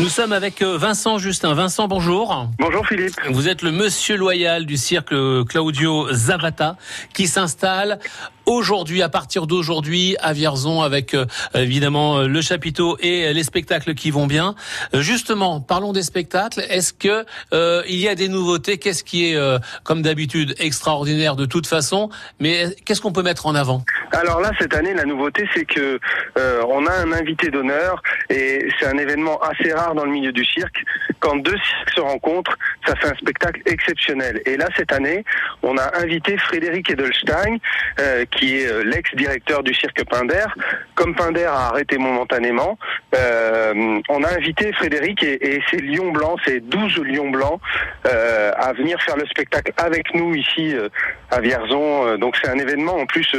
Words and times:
Nous 0.00 0.08
sommes 0.08 0.32
avec 0.32 0.62
euh, 0.62 0.78
Vincent 0.78 1.18
Justin. 1.18 1.52
Vincent, 1.52 1.86
bonjour. 1.86 2.48
Bonjour 2.58 2.86
Philippe. 2.86 3.12
Vous 3.28 3.48
êtes 3.48 3.60
le 3.60 3.70
monsieur 3.70 4.16
loyal 4.16 4.64
du 4.64 4.78
cirque 4.78 5.12
Claudio 5.46 6.10
Zavata 6.10 6.78
qui 7.12 7.26
s'installe 7.26 7.98
aujourd'hui, 8.46 9.02
à 9.02 9.10
partir 9.10 9.46
d'aujourd'hui, 9.46 10.16
à 10.20 10.32
Vierzon, 10.32 10.80
avec 10.80 11.12
euh, 11.12 11.26
évidemment 11.54 12.16
euh, 12.16 12.28
le 12.28 12.40
chapiteau 12.40 12.96
et 13.00 13.34
les 13.34 13.44
spectacles 13.44 13.94
qui 13.94 14.10
vont 14.10 14.26
bien. 14.26 14.54
justement, 14.94 15.60
parlons 15.60 15.92
des 15.92 16.02
spectacles. 16.02 16.64
Est-ce 16.70 16.94
que 16.94 17.26
il 17.86 17.98
y 17.98 18.08
a 18.08 18.14
des 18.14 18.28
nouveautés? 18.28 18.78
Qu'est-ce 18.78 19.04
qui 19.04 19.26
est, 19.26 19.38
comme 19.84 20.00
d'habitude, 20.00 20.54
extraordinaire 20.58 21.36
de 21.36 21.44
toute 21.44 21.66
façon? 21.66 22.08
Mais 22.38 22.74
qu'est-ce 22.86 23.02
qu'on 23.02 23.12
peut 23.12 23.22
mettre 23.22 23.44
en 23.44 23.54
avant? 23.54 23.84
Alors 24.12 24.40
là, 24.40 24.50
cette 24.58 24.74
année, 24.74 24.94
la 24.94 25.04
nouveauté, 25.04 25.44
c'est 25.54 25.64
que 25.64 25.98
on 26.36 26.86
a 26.86 26.92
un 26.92 27.12
invité 27.12 27.50
d'honneur 27.50 28.02
et 28.28 28.68
c'est 28.78 28.86
un 28.86 28.98
événement 28.98 29.38
assez 29.40 29.72
rare 29.72 29.94
dans 29.94 30.04
le 30.04 30.10
milieu 30.10 30.32
du 30.32 30.44
cirque. 30.44 30.84
Quand 31.20 31.36
deux 31.36 31.56
cirques 31.56 31.90
se 31.94 32.00
rencontrent, 32.00 32.56
ça 32.86 32.96
fait 32.96 33.08
un 33.08 33.14
spectacle 33.14 33.60
exceptionnel. 33.66 34.40
Et 34.46 34.56
là, 34.56 34.66
cette 34.76 34.92
année, 34.92 35.24
on 35.62 35.76
a 35.76 35.98
invité 35.98 36.36
Frédéric 36.38 36.90
Edelstein, 36.90 37.58
euh, 37.98 38.24
qui 38.30 38.58
est 38.58 38.66
euh, 38.66 38.82
l'ex-directeur 38.84 39.62
du 39.62 39.74
cirque 39.74 40.04
Pinder. 40.04 40.46
Comme 40.94 41.14
Pinder 41.14 41.44
a 41.44 41.68
arrêté 41.68 41.98
momentanément, 41.98 42.78
euh, 43.14 44.00
on 44.08 44.22
a 44.22 44.34
invité 44.34 44.72
Frédéric 44.72 45.22
et, 45.22 45.56
et 45.56 45.62
ses 45.70 45.78
lions 45.78 46.10
blancs, 46.12 46.38
ces 46.46 46.60
12 46.60 46.98
lions 46.98 47.30
blancs, 47.30 47.60
à 48.04 48.72
venir 48.72 49.00
faire 49.02 49.16
le 49.16 49.26
spectacle 49.26 49.72
avec 49.76 50.14
nous 50.14 50.34
ici 50.34 50.74
à 51.30 51.40
Vierzon. 51.40 52.16
Donc 52.18 52.36
c'est 52.40 52.48
un 52.48 52.58
événement 52.58 52.96
en 52.96 53.06
plus 53.06 53.34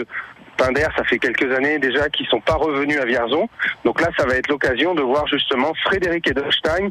Pinder, 0.61 0.87
ça 0.95 1.03
fait 1.05 1.17
quelques 1.17 1.51
années 1.51 1.79
déjà 1.79 2.07
qu'ils 2.09 2.27
sont 2.27 2.39
pas 2.39 2.53
revenus 2.53 2.99
à 2.99 3.05
Vierzon. 3.05 3.49
Donc 3.83 3.99
là, 3.99 4.09
ça 4.15 4.25
va 4.27 4.35
être 4.35 4.47
l'occasion 4.47 4.93
de 4.93 5.01
voir 5.01 5.25
justement 5.25 5.73
Frédéric 5.85 6.27
Edelstein 6.27 6.89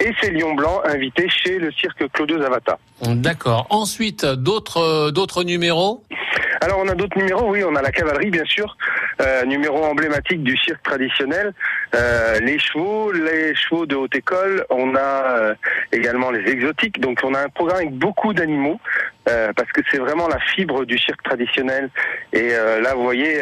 et 0.00 0.10
ses 0.20 0.32
lions 0.32 0.54
blancs 0.54 0.80
invités 0.84 1.28
chez 1.28 1.58
le 1.58 1.70
cirque 1.70 2.10
Claudio 2.12 2.42
Zavata. 2.42 2.78
D'accord. 3.02 3.68
Ensuite, 3.70 4.24
d'autres 4.24 4.78
euh, 4.78 5.10
d'autres 5.12 5.44
numéros? 5.44 6.02
Alors 6.62 6.78
on 6.78 6.86
a 6.86 6.94
d'autres 6.94 7.18
numéros, 7.18 7.50
oui, 7.50 7.64
on 7.64 7.74
a 7.74 7.82
la 7.82 7.90
cavalerie 7.90 8.30
bien 8.30 8.44
sûr, 8.44 8.76
euh, 9.20 9.44
numéro 9.44 9.82
emblématique 9.82 10.44
du 10.44 10.56
cirque 10.56 10.80
traditionnel, 10.84 11.52
euh, 11.96 12.38
les 12.38 12.56
chevaux, 12.60 13.10
les 13.10 13.52
chevaux 13.56 13.84
de 13.84 13.96
haute 13.96 14.14
école, 14.14 14.64
on 14.70 14.94
a 14.94 15.00
euh, 15.00 15.54
également 15.90 16.30
les 16.30 16.48
exotiques, 16.48 17.00
donc 17.00 17.18
on 17.24 17.34
a 17.34 17.40
un 17.40 17.48
programme 17.48 17.78
avec 17.78 17.94
beaucoup 17.98 18.32
d'animaux, 18.32 18.78
euh, 19.28 19.52
parce 19.54 19.70
que 19.72 19.80
c'est 19.90 19.98
vraiment 19.98 20.28
la 20.28 20.38
fibre 20.40 20.84
du 20.84 20.98
cirque 20.98 21.22
traditionnel. 21.22 21.90
Et 22.32 22.50
là 22.50 22.94
vous 22.94 23.02
voyez, 23.02 23.40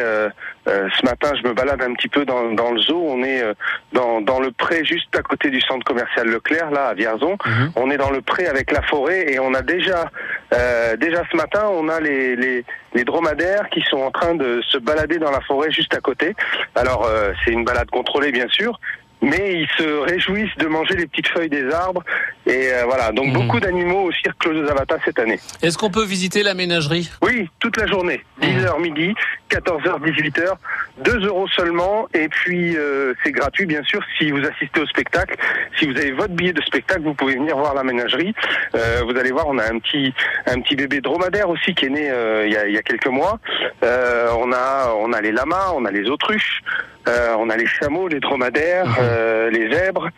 ce 0.66 1.04
matin 1.04 1.32
je 1.40 1.46
me 1.46 1.54
balade 1.54 1.82
un 1.82 1.94
petit 1.94 2.08
peu 2.08 2.24
dans, 2.24 2.52
dans 2.52 2.72
le 2.72 2.80
zoo, 2.80 3.02
on 3.08 3.22
est 3.22 3.42
dans, 3.92 4.20
dans 4.20 4.40
le 4.40 4.50
pré 4.50 4.84
juste 4.84 5.14
à 5.16 5.22
côté 5.22 5.50
du 5.50 5.60
centre 5.60 5.84
commercial 5.84 6.26
Leclerc, 6.26 6.70
là 6.70 6.88
à 6.88 6.94
Vierzon, 6.94 7.36
mhm. 7.44 7.72
on 7.76 7.90
est 7.90 7.96
dans 7.96 8.10
le 8.10 8.20
pré 8.20 8.46
avec 8.46 8.72
la 8.72 8.82
forêt 8.82 9.32
et 9.32 9.38
on 9.38 9.54
a 9.54 9.62
déjà, 9.62 10.10
déjà 10.98 11.22
ce 11.30 11.36
matin, 11.36 11.66
on 11.70 11.88
a 11.88 12.00
les, 12.00 12.36
les, 12.36 12.64
les 12.94 13.04
dromadaires 13.04 13.68
qui 13.70 13.82
sont 13.82 13.98
en 13.98 14.10
train 14.10 14.34
de 14.34 14.60
se 14.68 14.78
balader 14.78 15.18
dans 15.18 15.30
la 15.30 15.40
forêt 15.40 15.70
juste 15.70 15.94
à 15.94 16.00
côté. 16.00 16.34
Alors 16.74 17.04
euh, 17.04 17.32
c'est 17.44 17.52
une 17.52 17.64
balade 17.64 17.90
contrôlée 17.90 18.32
bien 18.32 18.48
sûr, 18.48 18.78
mais 19.22 19.60
ils 19.60 19.68
se 19.76 19.98
réjouissent 19.98 20.56
de 20.58 20.66
manger 20.66 20.94
les 20.96 21.06
petites 21.06 21.28
feuilles 21.28 21.50
des 21.50 21.70
arbres. 21.70 22.02
Et 22.46 22.72
euh, 22.72 22.84
voilà, 22.86 23.12
donc 23.12 23.26
mhm. 23.26 23.32
beaucoup 23.34 23.60
d'animaux 23.60 24.08
au 24.08 24.12
cirque 24.12 24.38
Claude 24.38 24.66
Zavata 24.66 24.96
cette 25.04 25.18
année. 25.18 25.38
Est-ce 25.62 25.76
qu'on 25.76 25.90
peut 25.90 26.04
visiter 26.04 26.42
la 26.42 26.54
ménagerie? 26.54 27.10
Oui, 27.22 27.48
toute 27.60 27.76
la 27.76 27.86
journée. 27.86 28.24
10h 28.40 28.76
mhm. 28.76 28.82
midi, 28.82 29.14
14h, 29.50 30.00
18h. 30.00 30.54
2 31.04 31.26
euros 31.26 31.48
seulement. 31.48 32.08
Et 32.14 32.28
puis, 32.28 32.76
euh, 32.76 33.14
c'est 33.22 33.32
gratuit, 33.32 33.66
bien 33.66 33.82
sûr, 33.82 34.00
si 34.18 34.30
vous 34.30 34.44
assistez 34.44 34.80
au 34.80 34.86
spectacle. 34.86 35.36
Si 35.78 35.86
vous 35.86 35.96
avez 35.96 36.12
votre 36.12 36.34
billet 36.34 36.52
de 36.52 36.62
spectacle, 36.62 37.02
vous 37.02 37.14
pouvez 37.14 37.34
venir 37.34 37.56
voir 37.56 37.74
la 37.74 37.82
ménagerie. 37.82 38.34
Euh, 38.74 39.02
vous 39.04 39.18
allez 39.18 39.32
voir, 39.32 39.46
on 39.48 39.58
a 39.58 39.64
un 39.64 39.78
petit, 39.78 40.12
un 40.46 40.60
petit 40.60 40.76
bébé 40.76 41.00
dromadaire 41.00 41.48
aussi 41.48 41.74
qui 41.74 41.86
est 41.86 41.90
né 41.90 42.10
il, 42.46 42.52
y 42.52 42.56
a, 42.56 42.66
il 42.66 42.74
y 42.74 42.78
a 42.78 42.82
quelques 42.82 43.06
mois. 43.06 43.38
on, 43.82 44.52
a, 44.52 44.94
on 44.98 45.12
a 45.12 45.20
les 45.20 45.32
lamas, 45.32 45.72
on 45.74 45.84
a 45.84 45.90
les 45.90 46.08
autruches. 46.08 46.62
Euh, 47.10 47.34
on 47.38 47.50
a 47.50 47.56
les 47.56 47.66
chameaux, 47.66 48.08
les 48.08 48.20
dromadaires, 48.20 48.86
mhm. 48.86 48.96
euh, 49.00 49.50
les 49.50 49.74
zèbres, 49.74 50.08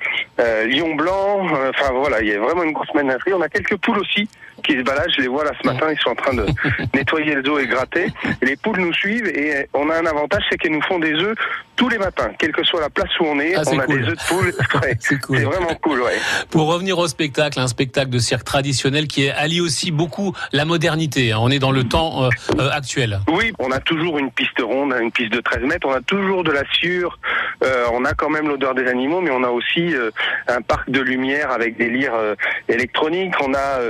euh, 0.40 0.66
lions 0.66 0.94
blancs. 0.94 1.50
Enfin 1.70 1.92
voilà, 1.94 2.20
il 2.20 2.28
y 2.28 2.32
a 2.32 2.40
vraiment 2.40 2.64
une 2.64 2.72
grosse 2.72 2.92
ménagerie. 2.94 3.32
On 3.34 3.40
a 3.40 3.48
quelques 3.48 3.76
poules 3.76 3.98
aussi 3.98 4.28
qui 4.62 4.72
se 4.72 4.82
baladent. 4.82 5.10
Je 5.16 5.22
les 5.22 5.28
vois 5.28 5.44
là 5.44 5.52
ce 5.60 5.66
matin. 5.66 5.86
Ils 5.90 5.98
sont 6.00 6.10
en 6.10 6.14
train 6.14 6.34
de 6.34 6.46
nettoyer 6.94 7.34
le 7.34 7.42
dos 7.42 7.58
et 7.58 7.66
gratter. 7.66 8.08
les 8.42 8.56
poules 8.56 8.80
nous 8.80 8.92
suivent 8.92 9.26
et 9.26 9.68
on 9.72 9.88
a 9.90 9.96
un 9.96 10.06
avantage, 10.06 10.42
c'est 10.50 10.58
qu'elles 10.58 10.72
nous 10.72 10.82
font 10.82 10.98
des 10.98 11.14
œufs 11.14 11.36
tous 11.74 11.88
les 11.88 11.98
matins, 11.98 12.30
quelle 12.38 12.52
que 12.52 12.62
soit 12.64 12.80
la 12.80 12.90
place 12.90 13.08
où 13.18 13.24
on 13.24 13.40
est. 13.40 13.54
Ah, 13.56 13.62
on 13.66 13.78
a 13.78 13.86
des 13.86 13.94
œufs 13.94 14.16
de 14.16 14.28
poules 14.28 14.52
c'est 15.00 15.20
cool. 15.20 15.38
vraiment 15.42 15.74
cool, 15.82 16.02
ouais. 16.02 16.18
Pour 16.50 16.68
revenir 16.68 16.98
au 16.98 17.08
spectacle, 17.08 17.58
un 17.58 17.66
spectacle 17.66 18.10
de 18.10 18.18
cirque 18.18 18.44
traditionnel 18.44 19.08
qui 19.08 19.30
allie 19.30 19.60
aussi 19.60 19.90
beaucoup 19.90 20.34
la 20.52 20.64
modernité. 20.64 21.32
Hein. 21.32 21.38
On 21.40 21.50
est 21.50 21.58
dans 21.58 21.72
le 21.72 21.84
temps 21.84 22.28
actuel. 22.58 23.20
Oui, 23.28 23.52
on 23.58 23.70
a 23.70 23.80
toujours 23.80 24.18
une 24.18 24.30
piste 24.30 24.60
ronde, 24.60 24.94
une 25.00 25.10
piste 25.10 25.32
de 25.32 25.40
13 25.40 25.62
mètres. 25.62 25.86
On 25.88 25.94
a 25.94 26.02
toujours 26.02 26.44
de 26.44 26.52
la 26.52 26.62
euh, 26.84 27.86
on 27.92 28.04
a 28.04 28.14
quand 28.14 28.30
même 28.30 28.48
l'odeur 28.48 28.74
des 28.74 28.86
animaux, 28.86 29.20
mais 29.20 29.30
on 29.30 29.42
a 29.42 29.50
aussi 29.50 29.94
euh, 29.94 30.10
un 30.48 30.62
parc 30.62 30.90
de 30.90 31.00
lumière 31.00 31.50
avec 31.50 31.76
des 31.76 31.88
lyres 31.88 32.14
euh, 32.14 32.34
électroniques. 32.68 33.34
On 33.40 33.54
a, 33.54 33.80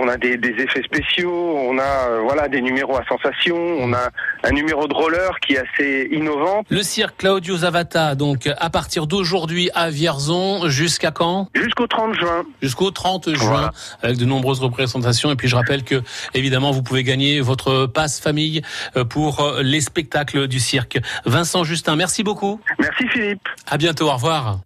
on 0.00 0.08
a 0.08 0.16
des, 0.16 0.38
effets 0.58 0.82
spéciaux. 0.82 1.56
On 1.56 1.78
a, 1.78 2.20
voilà, 2.22 2.48
des 2.48 2.60
numéros 2.60 2.96
à 2.96 3.04
sensation. 3.06 3.56
On 3.56 3.92
a 3.92 4.10
un 4.44 4.50
numéro 4.50 4.86
de 4.86 4.94
roller 4.94 5.38
qui 5.40 5.54
est 5.54 5.58
assez 5.58 6.08
innovant. 6.12 6.64
Le 6.68 6.82
cirque 6.82 7.18
Claudio 7.18 7.58
Zavata, 7.58 8.14
donc 8.14 8.48
à 8.58 8.70
partir 8.70 9.06
d'aujourd'hui 9.06 9.70
à 9.74 9.90
Vierzon, 9.90 10.68
jusqu'à 10.68 11.10
quand? 11.10 11.48
Jusqu'au 11.54 11.86
30 11.86 12.14
juin. 12.14 12.44
Jusqu'au 12.62 12.90
30 12.90 13.34
juin, 13.34 13.70
avec 14.02 14.16
de 14.16 14.24
nombreuses 14.24 14.60
représentations. 14.60 15.30
Et 15.30 15.36
puis 15.36 15.48
je 15.48 15.56
rappelle 15.56 15.84
que, 15.84 16.02
évidemment, 16.34 16.70
vous 16.70 16.82
pouvez 16.82 17.02
gagner 17.02 17.40
votre 17.40 17.86
passe 17.86 18.20
famille 18.20 18.62
pour 19.10 19.54
les 19.62 19.80
spectacles 19.80 20.48
du 20.48 20.60
cirque. 20.60 20.98
Vincent 21.24 21.64
Justin, 21.64 21.96
merci 21.96 22.22
beaucoup. 22.22 22.60
Merci 22.78 23.08
Philippe. 23.08 23.48
À 23.66 23.76
bientôt, 23.76 24.06
au 24.08 24.12
revoir. 24.12 24.58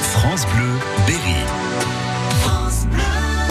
France 0.00 0.46
Bleu. 0.54 0.95